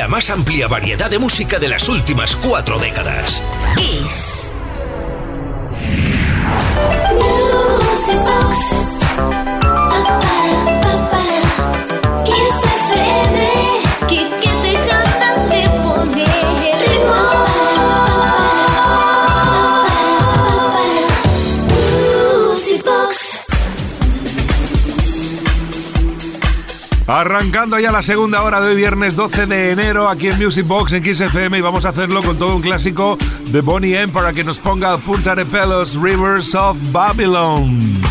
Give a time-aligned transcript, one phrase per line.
[0.00, 3.42] la más amplia variedad de música de las últimas cuatro décadas.
[3.76, 4.54] Kiss.
[27.10, 30.92] Arrancando ya la segunda hora de hoy, viernes 12 de enero, aquí en Music Box
[30.92, 34.44] en XFM, y vamos a hacerlo con todo un clásico de Bonnie M para que
[34.44, 38.09] nos ponga punta de pelos Rivers of Babylon.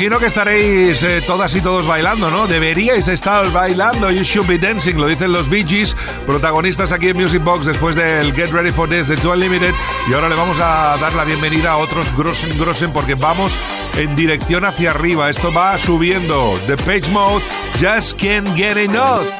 [0.00, 2.46] Imagino que estaréis eh, todas y todos bailando, ¿no?
[2.46, 4.10] Deberíais estar bailando.
[4.10, 5.94] You should be dancing, lo dicen los Bee Gees,
[6.24, 9.74] protagonistas aquí en Music Box después del Get Ready for This de Dual Limited.
[10.08, 13.54] Y ahora le vamos a dar la bienvenida a otros Grossen Grossen porque vamos
[13.98, 15.28] en dirección hacia arriba.
[15.28, 16.58] Esto va subiendo.
[16.66, 17.44] The Page Mode,
[17.78, 19.39] Just Can't Get Enough.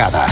[0.00, 0.29] Carcará.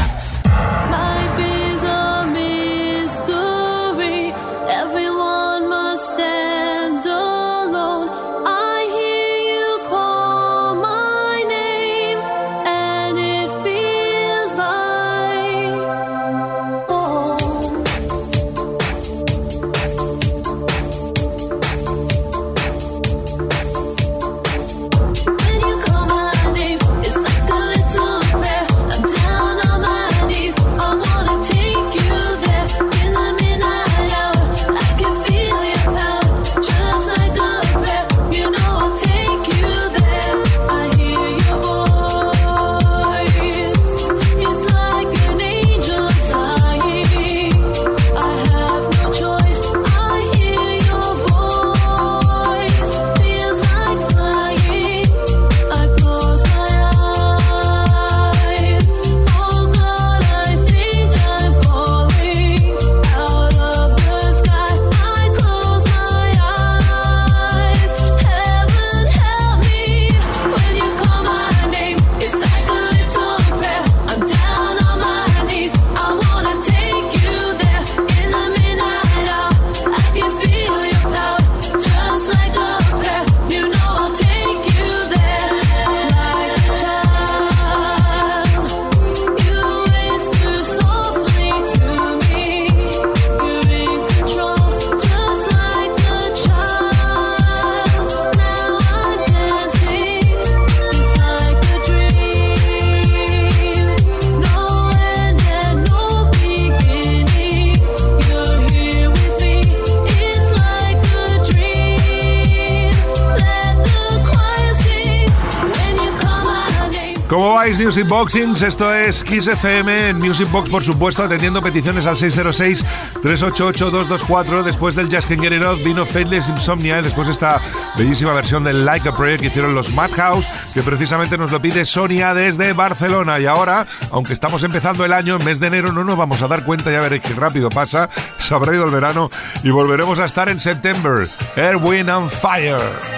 [117.78, 124.64] Music Boxings, esto es Kiss FM en Music Box, por supuesto, atendiendo peticiones al 606-388-224.
[124.64, 127.62] Después del Just Can Get It vino Faithless Insomnia, y después esta
[127.96, 130.44] bellísima versión del Like a Prayer que hicieron los Madhouse,
[130.74, 133.38] que precisamente nos lo pide Sonia desde Barcelona.
[133.38, 136.48] Y ahora, aunque estamos empezando el año, en mes de enero no nos vamos a
[136.48, 139.30] dar cuenta, ya veréis qué rápido pasa, se habrá ido el verano
[139.62, 141.28] y volveremos a estar en septiembre.
[141.56, 143.17] Airwind and Fire.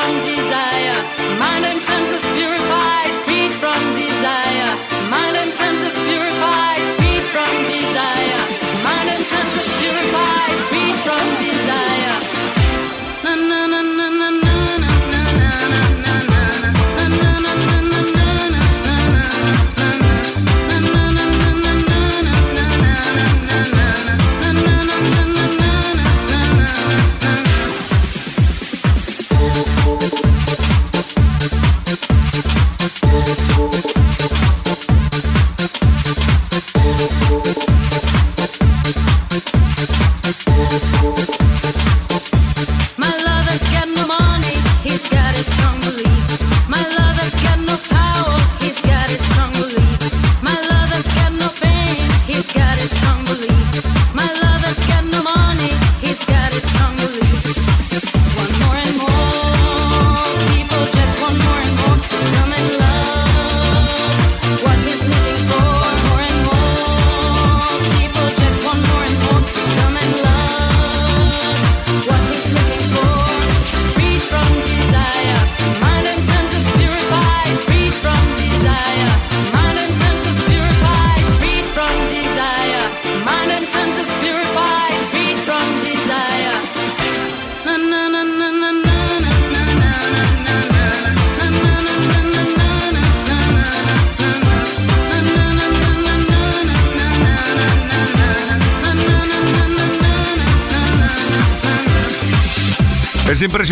[0.00, 0.98] from desire,
[1.38, 4.72] mind and senses purified, freed from desire,
[5.10, 8.40] mind and senses purified, freed from desire,
[8.86, 12.16] mind and senses purified, freed from desire.
[13.24, 14.39] Na na na na na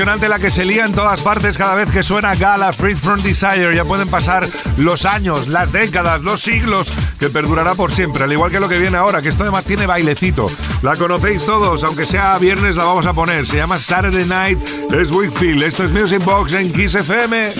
[0.04, 3.74] la que se lía en todas partes cada vez que suena Gala Free From Desire.
[3.74, 8.22] Ya pueden pasar los años, las décadas, los siglos, que perdurará por siempre.
[8.22, 10.46] Al igual que lo que viene ahora, que esto además tiene bailecito.
[10.82, 13.44] La conocéis todos, aunque sea viernes la vamos a poner.
[13.44, 14.58] Se llama Saturday Night,
[14.92, 15.64] es Wickfield.
[15.64, 17.54] Esto es Music Box en Kiss FM.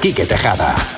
[0.00, 0.97] Quique Tejada.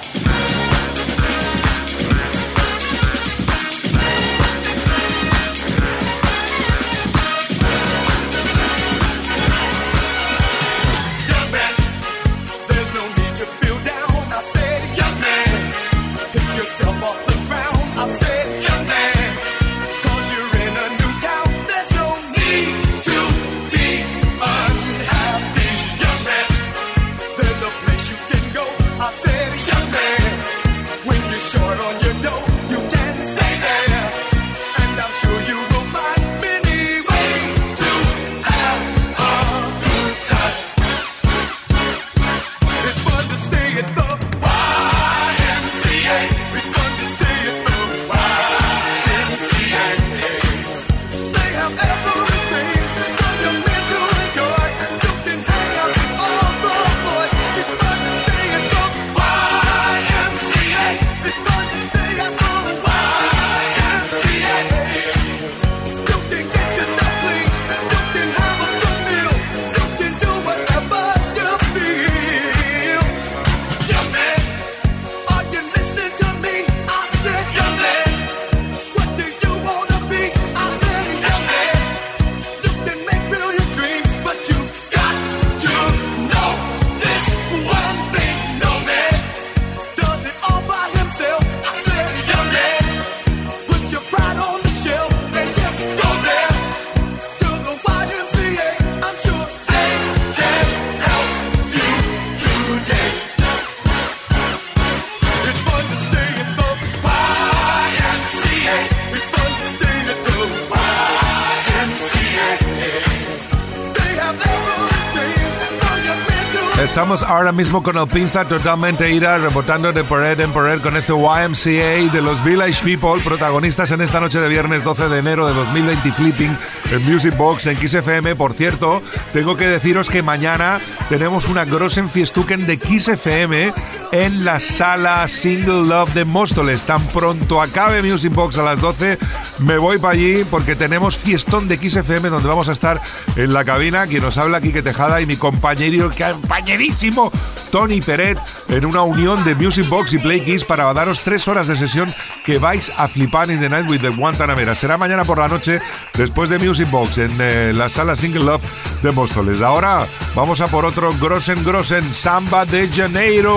[117.52, 122.22] Mismo con el pinza totalmente ira, rebotando de pared en pared con este YMCA de
[122.22, 126.56] los Village People, protagonistas en esta noche de viernes 12 de enero de 2020 Flipping
[126.90, 128.36] en Music Box en Kiss FM.
[128.36, 130.80] Por cierto, tengo que deciros que mañana
[131.11, 133.73] tenemos una Grossen Fiestuken de Kiss FM
[134.12, 136.85] en la sala Single Love de Móstoles.
[136.85, 139.18] Tan pronto acabe Music Box a las 12,
[139.59, 143.01] me voy para allí porque tenemos fiestón de Kiss FM donde vamos a estar
[143.35, 144.07] en la cabina.
[144.07, 147.33] Quien nos habla, Quique Tejada y mi compañero, compañerísimo
[147.70, 151.68] Tony Peret en una unión de Music Box y Play Kiss para daros tres horas
[151.68, 152.12] de sesión
[152.44, 154.74] que vais a flipar in the night with the Guantanamera.
[154.74, 155.80] Será mañana por la noche
[156.14, 158.64] después de Music Box en eh, la sala Single Love
[159.02, 159.62] de Móstoles.
[159.62, 163.56] Ahora vamos a por otro Grossen Grossen Samba de Janeiro.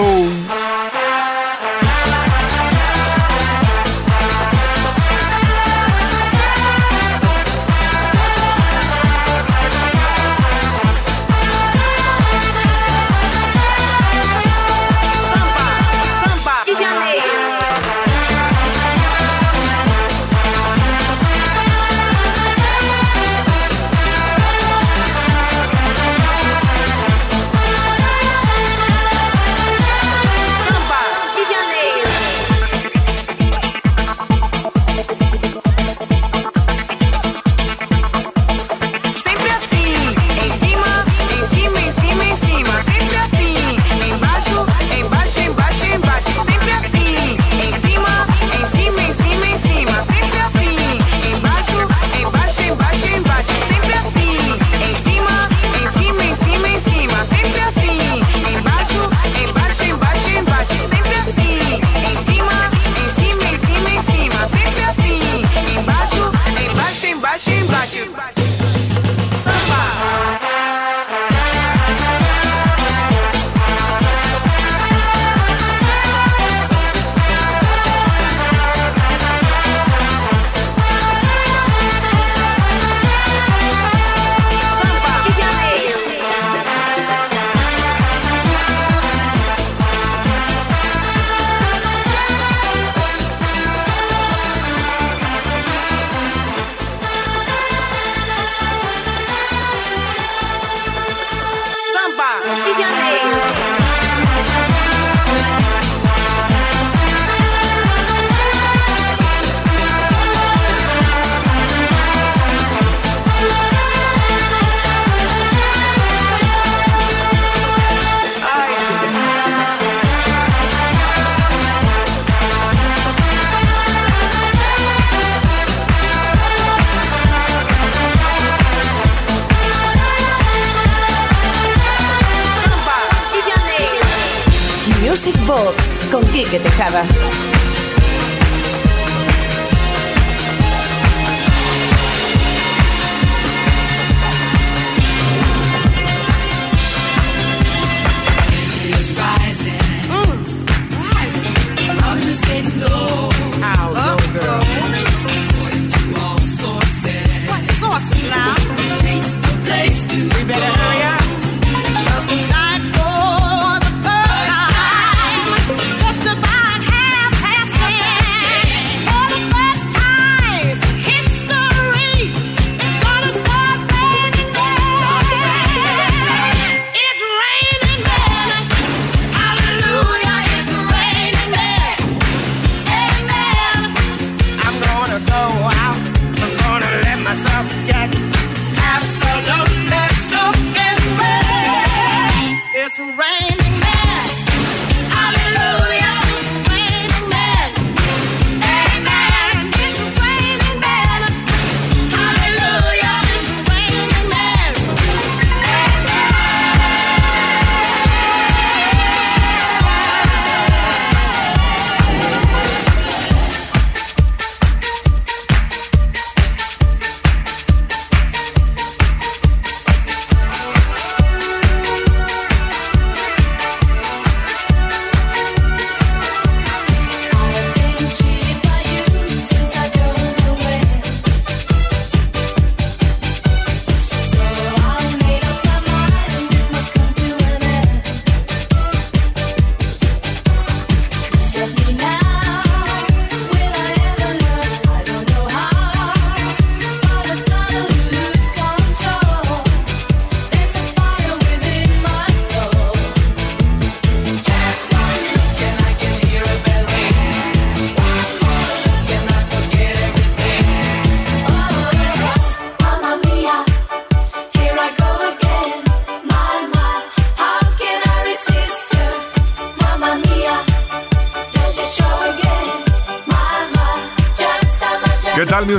[136.13, 137.03] Con Quique Tejada.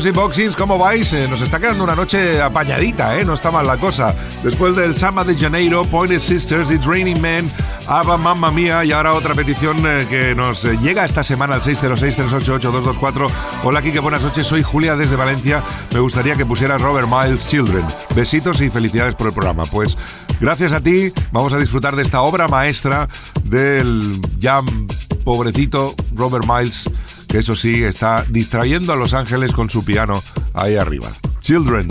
[0.04, 0.56] ¿Qué tal Music Boxings?
[0.56, 1.14] ¿Cómo vais?
[1.14, 3.24] Eh, nos está quedando una noche apañadita, ¿eh?
[3.24, 4.14] No está mal la cosa.
[4.42, 7.50] Después del Samba de Janeiro, Pointed Sisters, It's Raining Men,
[7.86, 11.62] Ava Mamma Mía y ahora otra petición eh, que nos eh, llega esta semana al
[11.62, 13.30] 606-388-224.
[13.62, 14.46] Hola Kike, buenas noches.
[14.46, 15.62] Soy Julia desde Valencia.
[15.94, 17.86] Me gustaría que pusieras Robert Miles Children.
[18.14, 19.64] Besitos y felicidades por el programa.
[19.64, 19.96] Pues
[20.38, 23.08] gracias a ti vamos a disfrutar de esta obra maestra
[23.44, 24.60] del ya
[25.24, 26.90] pobrecito Robert Miles
[27.34, 31.08] que eso sí, está distrayendo a Los Ángeles con su piano ahí arriba.
[31.40, 31.88] Children.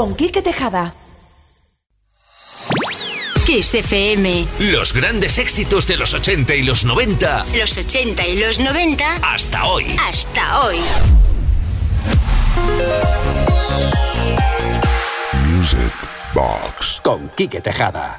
[0.00, 0.94] Con Quique Tejada.
[3.44, 4.46] Kiss FM.
[4.72, 9.66] Los grandes éxitos de los 80 y los 90 Los 80 y los 90 hasta
[9.66, 9.94] hoy.
[10.00, 10.78] hasta hoy.
[15.50, 15.78] Music
[16.32, 18.18] Box con Quique Tejada.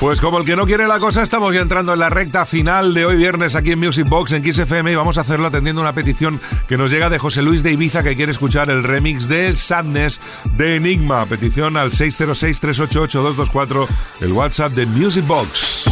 [0.00, 2.94] Pues como el que no quiere la cosa, estamos ya entrando en la recta final
[2.94, 5.82] de hoy viernes aquí en Music Box en Kiss FM y vamos a hacerlo atendiendo
[5.82, 9.28] una petición que nos llega de José Luis de Ibiza que quiere escuchar el remix
[9.28, 10.22] de Sadness
[10.56, 11.26] de Enigma.
[11.26, 13.86] Petición al 606-388-224,
[14.22, 15.84] el WhatsApp de Music Box.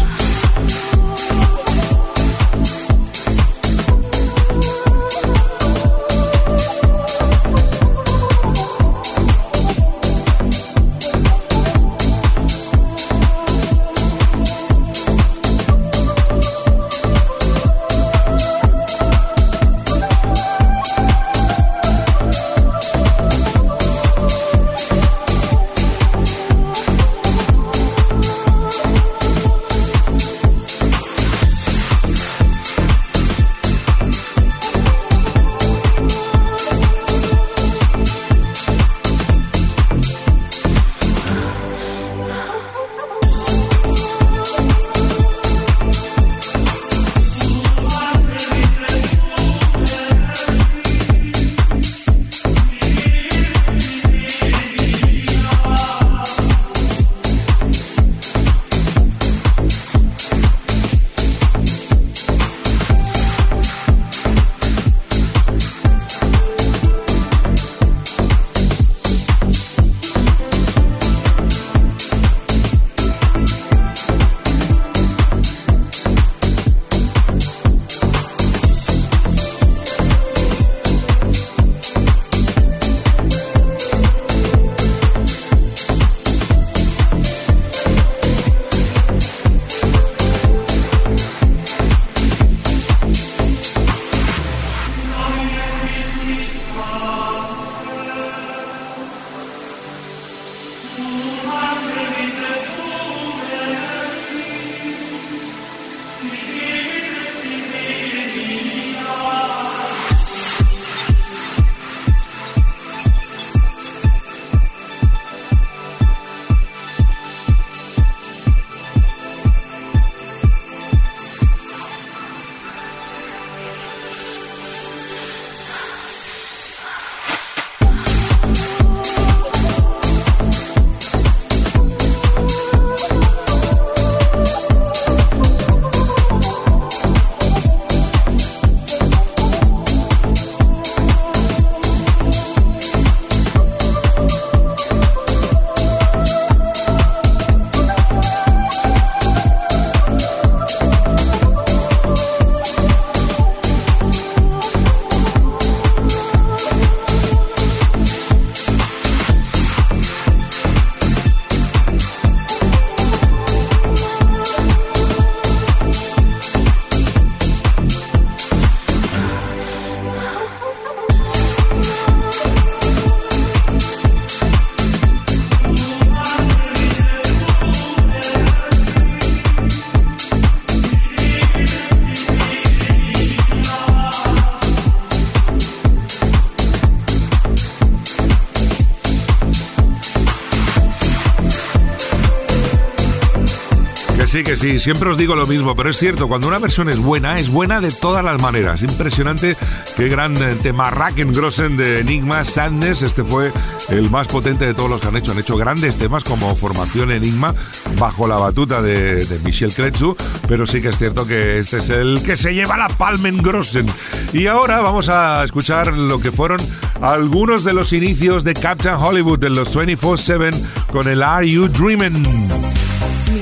[194.39, 196.99] Sí, que sí, siempre os digo lo mismo, pero es cierto, cuando una versión es
[196.99, 198.83] buena, es buena de todas las maneras.
[198.83, 199.57] Impresionante
[199.97, 203.53] qué gran eh, tema Grossen de Enigma Sadness, este fue
[203.89, 205.33] el más potente de todos los que han hecho.
[205.33, 207.55] Han hecho grandes temas como Formación Enigma
[207.99, 212.23] bajo la batuta de, Michel Kretzu, pero sí que es cierto que este es el
[212.23, 213.87] que se lleva la Palmen Grossen.
[214.33, 216.61] Y ahora vamos a escuchar lo que fueron
[217.01, 222.68] algunos de los inicios de Captain Hollywood en los 24-7 con el Are You Dreaming?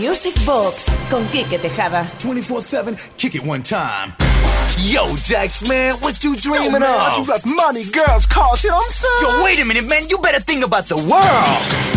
[0.06, 2.08] Music Box con Quique Tejada.
[2.20, 4.12] 24-7, kick it one time.
[4.78, 7.18] Yo, Jax, man, what you dreaming of?
[7.18, 9.38] You got money, girls, cars, you know what I'm saying?
[9.38, 11.95] Yo, wait a minute, man, you better think about the world.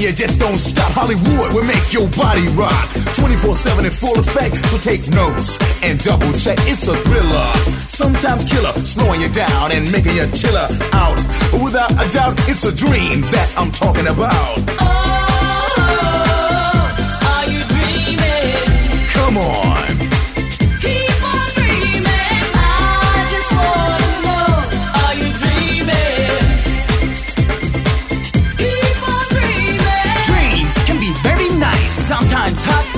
[0.00, 0.92] Beat, y'all, and you just don't stop.
[0.92, 2.88] Hollywood will make your body rock.
[3.16, 6.58] 24-7 in full effect, so take notes and double check.
[6.66, 7.44] It's a thriller,
[7.78, 11.16] sometimes killer, slowing you down and making you chiller out.
[11.62, 14.58] Without a doubt, it's a dream that I'm talking about.
[14.80, 15.18] Oh,
[17.36, 19.06] are you dreaming?
[19.12, 19.59] Come on.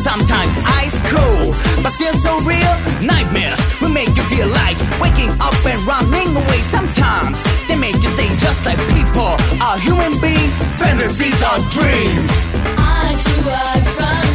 [0.03, 0.51] Sometimes
[0.83, 2.75] ice cold, but still so real.
[3.07, 6.61] Nightmares will make you feel like waking up and running away.
[6.67, 7.39] Sometimes
[7.69, 9.31] they make you stay just like people
[9.63, 10.55] are human beings.
[10.75, 12.27] Fantasies are dreams.
[13.23, 14.32] Too hide from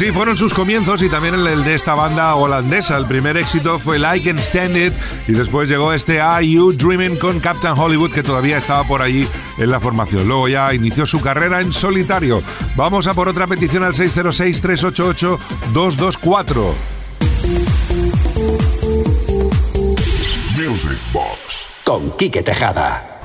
[0.00, 2.96] Pues sí, fueron sus comienzos y también el, de esta banda holandesa.
[2.96, 4.94] El primer éxito fue I Can Stand It
[5.28, 9.28] y después llegó este Are You Dreaming con Captain Hollywood que todavía estaba por allí
[9.58, 10.26] en la formación.
[10.26, 12.42] Luego ya inició su carrera en solitario.
[12.76, 16.72] Vamos a por otra petición al 606-388-224.
[20.56, 23.19] Music Box con Quique Tejada.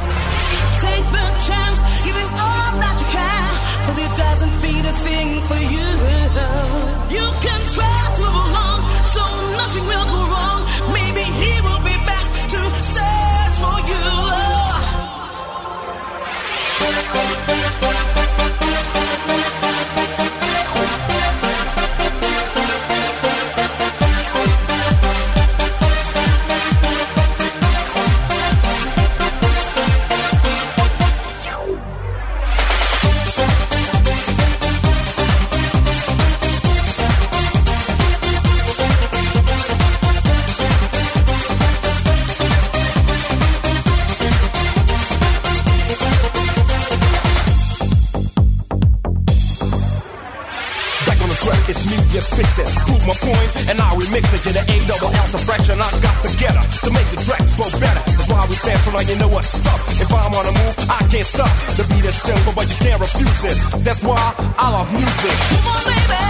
[52.36, 52.68] Fix it.
[52.84, 55.80] Prove my point, and I remix it to the A double L fraction.
[55.80, 58.04] I got to get her to make the track flow better.
[58.12, 59.80] That's why we central, now you know what's up.
[59.98, 61.50] If I'm on a move, I can't stop.
[61.80, 63.58] The beat is simple, but you can't refuse it.
[63.84, 64.20] That's why
[64.60, 65.36] I love music.
[65.52, 66.25] Move on, baby.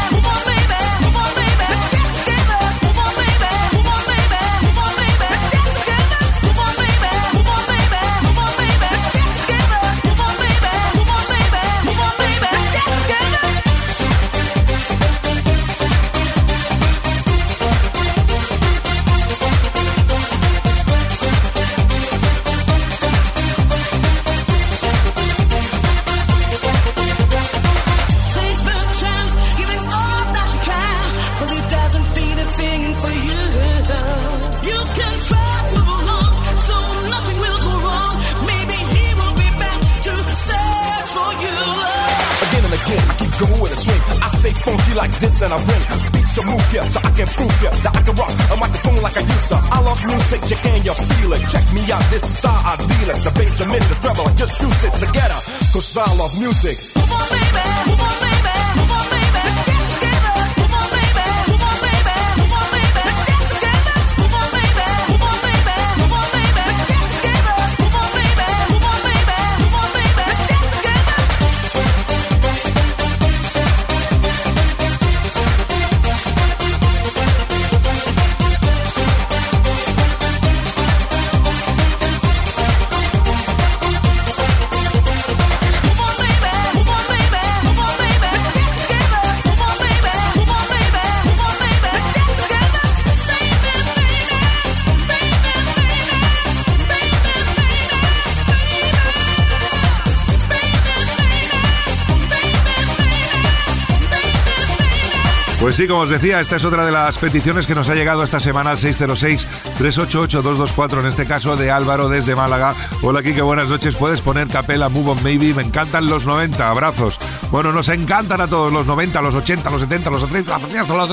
[105.76, 108.40] Sí, como os decía, esta es otra de las peticiones que nos ha llegado esta
[108.40, 112.74] semana al 606-388-224, en este caso de Álvaro desde Málaga.
[113.02, 113.96] Hola, Kike, buenas noches.
[113.96, 115.54] Puedes poner capela Move on Maybe.
[115.54, 117.20] Me encantan los 90, abrazos.
[117.52, 120.94] Bueno, nos encantan a todos los 90, los 80, los 70, los 30, los 30,
[120.94, 121.10] los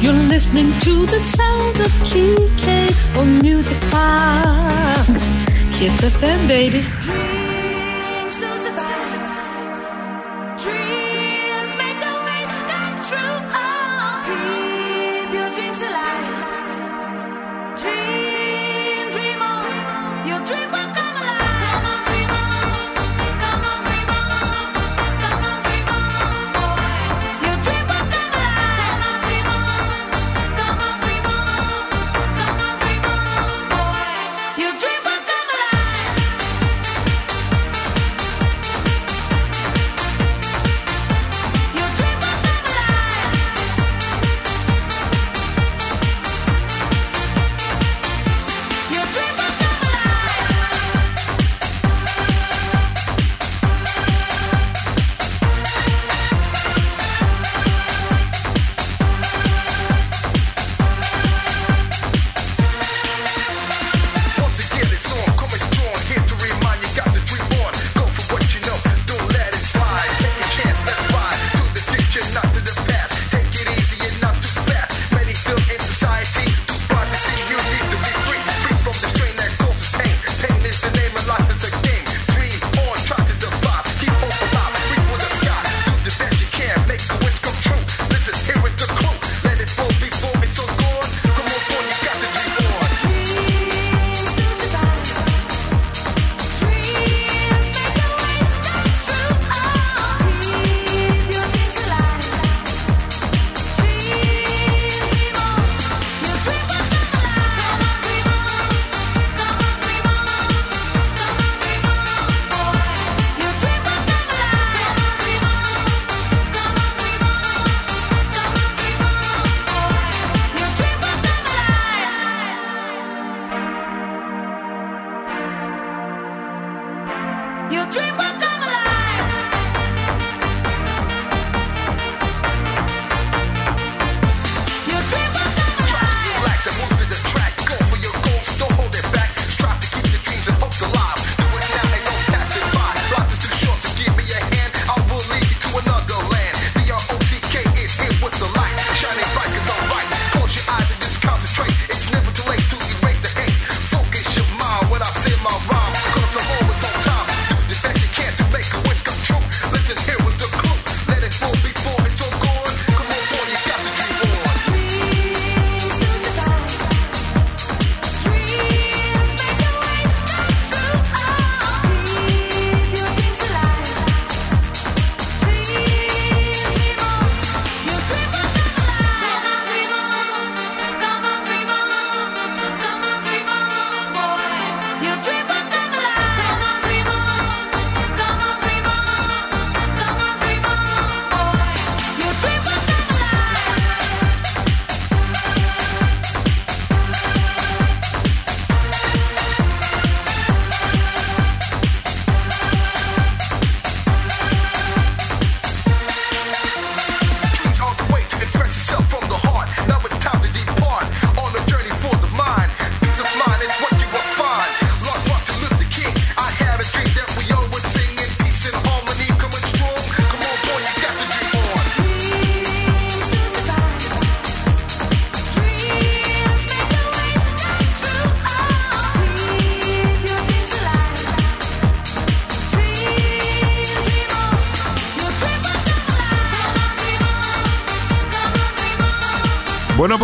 [0.00, 1.74] You're listening to the sound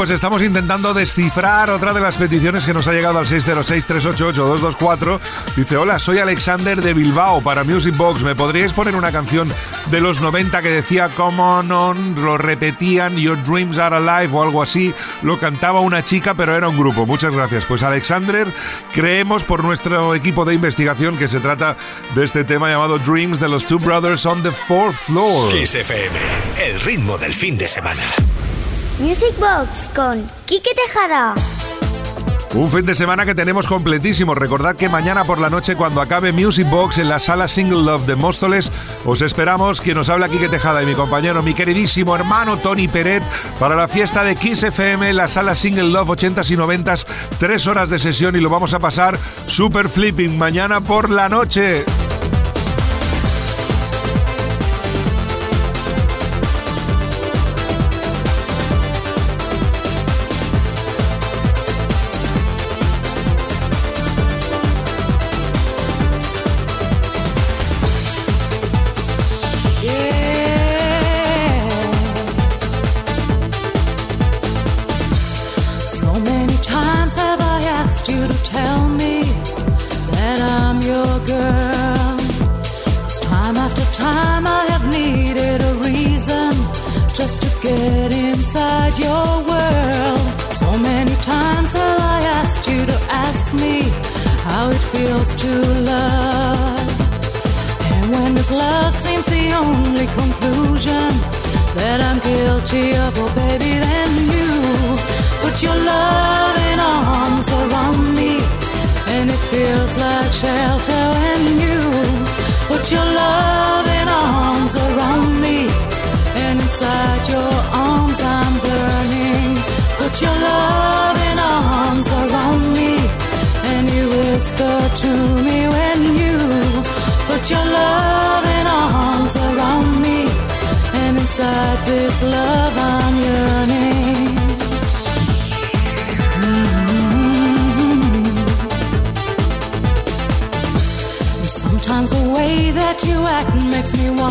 [0.01, 5.21] pues estamos intentando descifrar otra de las peticiones que nos ha llegado al 606-388-224.
[5.57, 8.23] Dice, hola, soy Alexander de Bilbao para Music Box.
[8.23, 9.47] ¿Me podríais poner una canción
[9.91, 12.15] de los 90 que decía Come on, on?
[12.15, 14.95] Lo repetían, Your Dreams Are Alive o algo así.
[15.21, 17.05] Lo cantaba una chica, pero era un grupo.
[17.05, 17.67] Muchas gracias.
[17.67, 18.49] Pues Alexander,
[18.95, 21.77] creemos por nuestro equipo de investigación que se trata
[22.15, 25.53] de este tema llamado Dreams de los Two Brothers on the Fourth Floor.
[25.53, 28.01] Kiss el ritmo del fin de semana.
[29.01, 31.35] Music Box con Quique Tejada.
[32.55, 34.35] Un fin de semana que tenemos completísimo.
[34.35, 38.05] Recordad que mañana por la noche, cuando acabe Music Box en la sala Single Love
[38.05, 38.71] de Móstoles,
[39.07, 39.81] os esperamos.
[39.81, 43.23] Quien nos habla Quique Tejada y mi compañero, mi queridísimo hermano Tony Peret,
[43.59, 47.07] para la fiesta de Kiss FM en la sala Single Love 80s y 90s.
[47.39, 51.87] Tres horas de sesión y lo vamos a pasar super flipping mañana por la noche.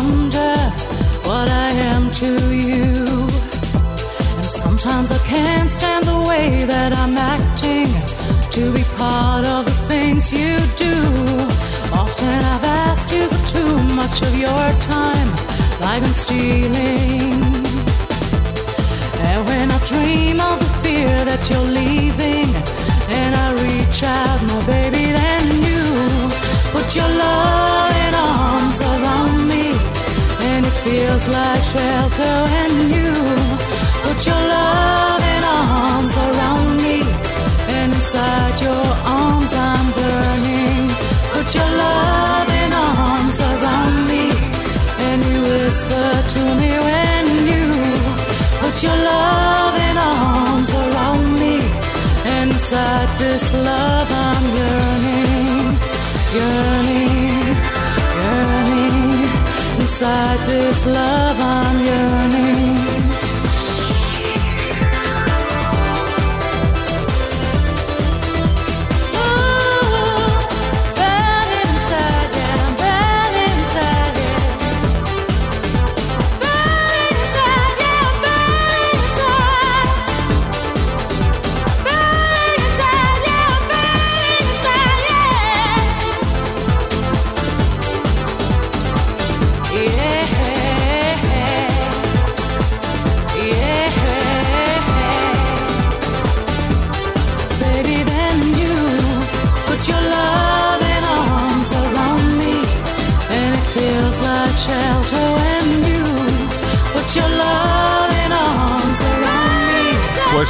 [0.00, 0.56] Wonder
[1.28, 2.94] what I am to you.
[4.38, 7.90] And sometimes I can't stand the way that I'm acting
[8.56, 10.96] to be part of the things you do.
[11.92, 15.28] Often I've asked you for too much of your time,
[15.84, 17.42] like I'm stealing.
[19.26, 22.48] And when I dream of the fear that you're leaving,
[23.20, 25.82] and I reach out, my baby, then you
[26.72, 27.89] put your loving
[31.10, 33.10] feels like shelter when you
[34.04, 36.98] put your loving arms around me,
[37.82, 38.86] inside your
[39.18, 40.86] arms I'm burning.
[41.34, 44.24] Put your loving arms around me,
[45.08, 47.64] and you whisper to me when you
[48.62, 51.56] put your loving arms around me.
[52.40, 55.66] Inside this love I'm yearning,
[56.36, 56.99] yearning,
[60.00, 62.49] Inside this love I'm yearning.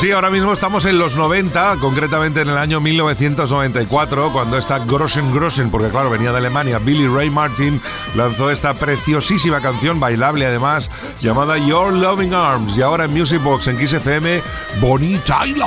[0.01, 5.31] Sí, ahora mismo estamos en los 90, concretamente en el año 1994, cuando esta Grossen
[5.31, 7.79] Grossen, porque claro, venía de Alemania, Billy Ray Martin
[8.15, 10.91] lanzó esta preciosísima canción, bailable además,
[11.21, 12.79] llamada Your Loving Arms.
[12.79, 14.41] Y ahora en Music Box, en Kiss FM,
[14.81, 15.67] Bonnie Tyler.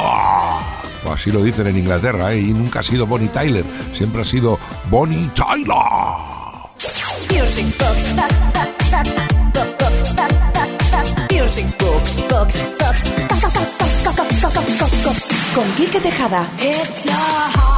[1.13, 2.39] Así lo dicen en Inglaterra, ¿eh?
[2.39, 3.63] y nunca ha sido Bonnie Tyler,
[3.95, 4.57] siempre ha sido
[4.89, 5.77] Bonnie Tyler.
[11.33, 12.21] Music Box.
[12.29, 12.63] Box.
[12.77, 13.03] Box.
[13.17, 13.73] Box.
[15.75, 16.45] Quique Tejada.
[16.59, 17.72] It's a heartache.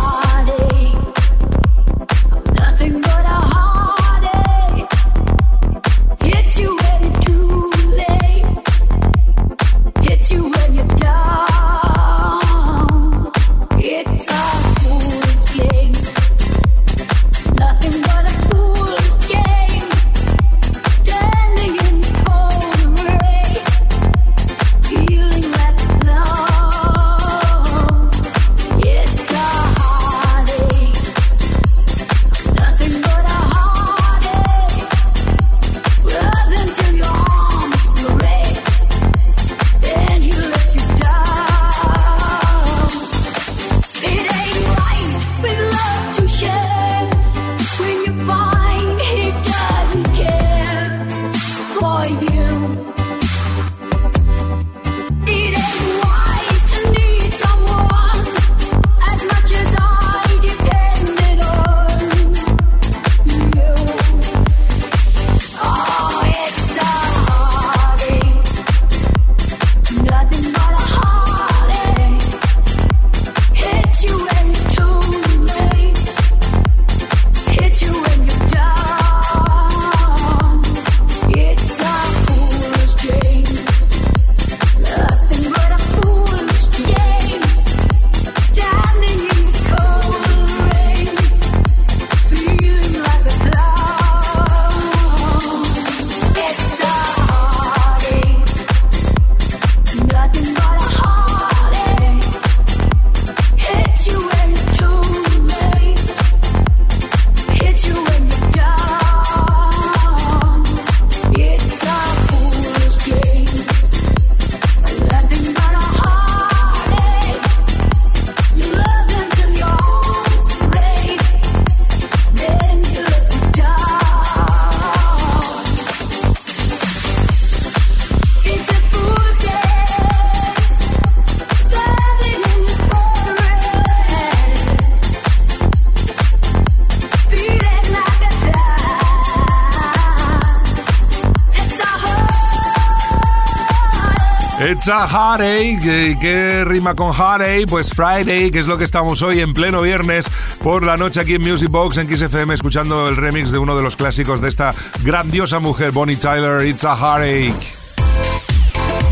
[144.86, 146.12] It's a heartache.
[146.12, 147.66] ¿Y ¿Qué rima con heartache?
[147.66, 150.28] Pues Friday, que es lo que estamos hoy en pleno viernes
[150.62, 153.82] por la noche aquí en Music Box en XFM escuchando el remix de uno de
[153.82, 156.64] los clásicos de esta grandiosa mujer, Bonnie Tyler.
[156.68, 157.56] It's a heartache.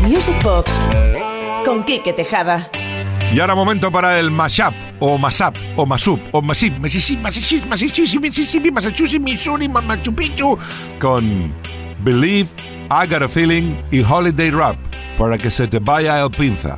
[0.02, 0.70] Music Box
[1.64, 2.70] con Quique Tejada.
[3.34, 8.18] Y ahora momento para el mashup, o mashup, o masup, o masip, Mississippi, Mississippi, Mississippi,
[8.20, 10.56] Mississippi, Massachusetts, Missouri, Machu Picchu,
[11.00, 11.52] con
[12.04, 12.48] Believe,
[12.90, 14.76] I Got a Feeling y Holiday Rap,
[15.18, 16.76] para que se te vaya el pinza.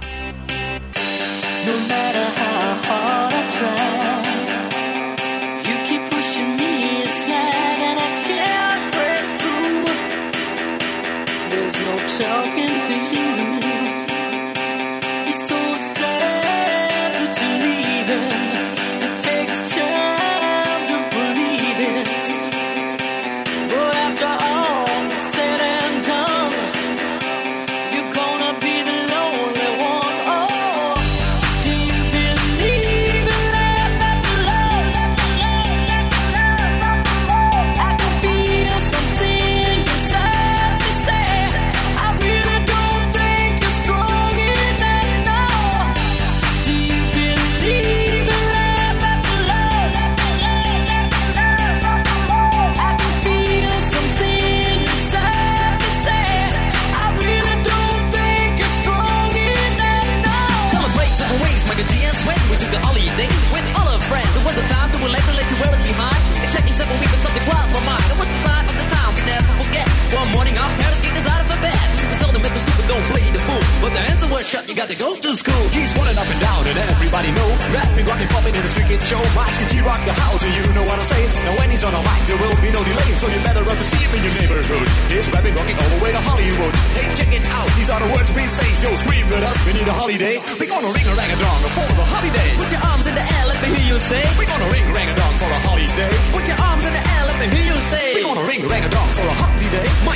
[74.77, 75.65] Got to go to school.
[75.73, 79.01] He's running up and down and everybody know Rapping, rocking, popping in the street kid
[79.01, 79.17] show.
[79.33, 80.45] Mike and G-Rock the house?
[80.45, 81.33] And you know what I'm saying?
[81.49, 83.81] Now when he's on a mic there will be no delay So you better run
[83.81, 84.87] to see him in your neighborhood.
[85.09, 86.75] He's rapping, rocking all the way to Hollywood.
[86.93, 88.69] Hey check it out, these are the words we say.
[88.85, 90.37] Yo scream with us, we need a holiday.
[90.61, 92.49] We're gonna ring a rang a dong for the holiday.
[92.61, 94.23] Put your arms in the air, let me hear you say.
[94.37, 96.13] We're gonna ring rang a dong for a holiday.
[96.37, 98.07] Put your arms in the air, let me hear you say.
[98.13, 99.89] We're gonna ring rang a dong for a holiday.
[100.05, 100.16] Mike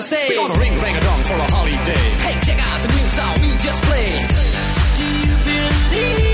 [0.00, 0.28] we're here stay.
[0.28, 3.34] We gonna ring rang a dong for a holiday Hey, check out the new style
[3.40, 4.28] we just played.
[4.96, 6.29] Do you believe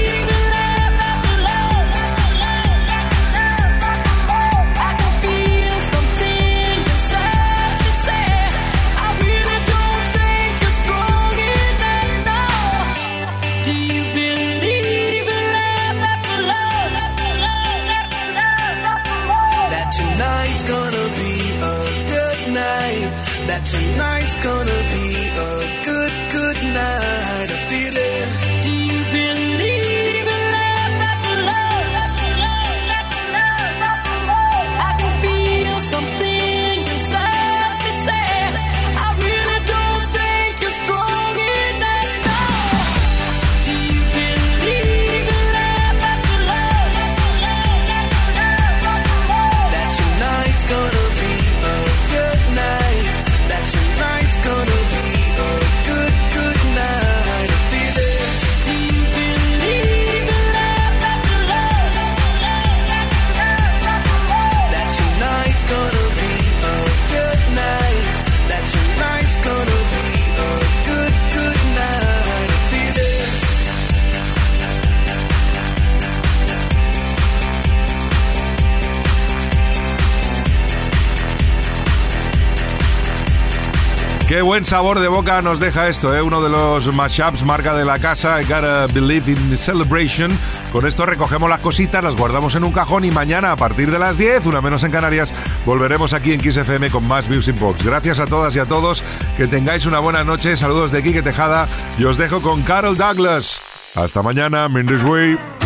[84.57, 86.23] buen sabor de boca nos deja esto, ¿eh?
[86.23, 90.31] uno de los mashups marca de la casa, I Gotta Believe in Celebration.
[90.73, 93.99] Con esto recogemos las cositas, las guardamos en un cajón y mañana a partir de
[93.99, 95.31] las 10, una menos en Canarias,
[95.67, 97.85] volveremos aquí en Kiss FM con más Music Box.
[97.85, 99.05] Gracias a todas y a todos,
[99.37, 103.61] que tengáis una buena noche, saludos de Quique Tejada y os dejo con Carol Douglas.
[103.95, 105.66] Hasta mañana, Mendes Way.